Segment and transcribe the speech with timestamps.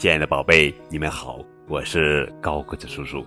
[0.00, 3.22] 亲爱的宝贝，你们好，我是高个子叔叔。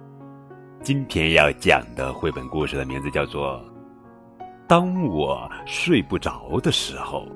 [0.82, 3.64] 今天要讲的绘本故事的名字叫做
[4.68, 7.28] 《当我睡不着的时候》，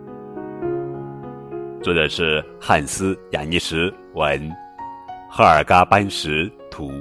[1.84, 4.52] 作者是汉斯·雅尼什文，
[5.30, 6.92] 赫尔嘎班什图，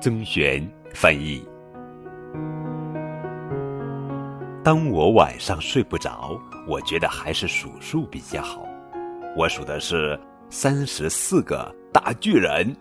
[0.00, 1.44] 曾璇翻译。
[4.62, 8.64] 当我晚上睡不着，我觉得还是数数比较好。
[9.36, 10.16] 我数的是
[10.52, 12.76] 三十四个大巨人，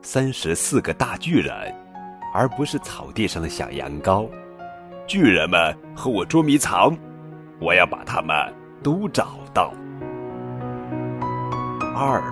[0.00, 1.52] 三十四个大巨人，
[2.32, 4.28] 而不是草地上的小羊羔。
[5.08, 6.96] 巨人们和我捉迷藏，
[7.60, 8.36] 我要把他们
[8.80, 9.74] 都找到。
[11.96, 12.22] 二，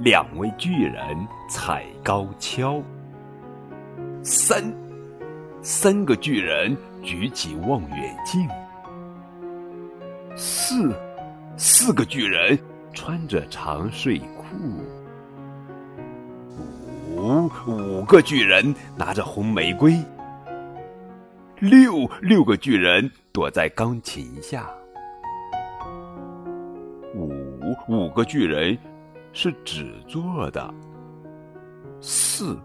[0.00, 1.04] 两位巨人
[1.50, 2.82] 踩高跷。
[4.22, 4.64] 三，
[5.60, 8.48] 三个巨人举起望远镜。
[10.34, 10.90] 四。
[11.56, 12.58] 四个巨人
[12.94, 14.56] 穿着长睡裤，
[17.16, 19.94] 五五个巨人拿着红玫瑰，
[21.58, 24.70] 六六个巨人躲在钢琴下，
[27.14, 28.78] 五五个巨人
[29.32, 30.72] 是纸做的，
[32.00, 32.56] 四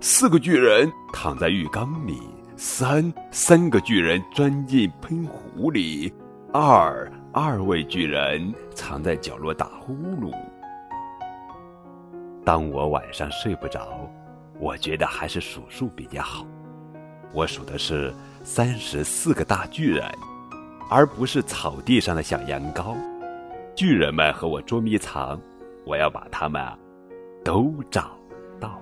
[0.00, 2.20] 四个巨人躺在浴缸里，
[2.56, 6.12] 三三个巨人钻进喷壶里，
[6.52, 7.10] 二。
[7.30, 10.32] 二位巨人藏在角落打呼噜。
[12.42, 14.10] 当我晚上睡不着，
[14.58, 16.46] 我觉得还是数数比较好。
[17.34, 18.12] 我数的是
[18.42, 20.10] 三十四个大巨人，
[20.88, 22.96] 而不是草地上的小羊羔。
[23.76, 25.38] 巨人们和我捉迷藏，
[25.84, 26.66] 我要把他们
[27.44, 28.10] 都找
[28.58, 28.80] 到。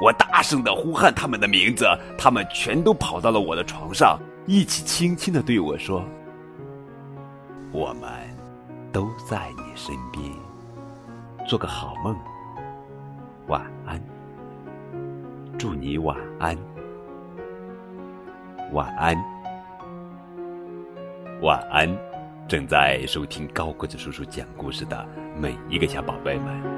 [0.00, 1.84] 我大声的呼喊他们的名字，
[2.16, 6.04] 他们全都跑到了我的床上，一起轻轻的对我说。
[7.70, 8.10] 我们
[8.92, 10.24] 都在你身边，
[11.46, 12.16] 做个好梦，
[13.48, 14.00] 晚安。
[15.58, 16.56] 祝你晚安，
[18.72, 19.16] 晚安，
[21.42, 21.88] 晚安！
[22.46, 26.77] 正在收听高个子叔叔讲故事的每一个小宝贝们。